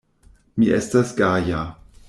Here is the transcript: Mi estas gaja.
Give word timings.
Mi 0.63 0.71
estas 0.79 1.13
gaja. 1.21 1.63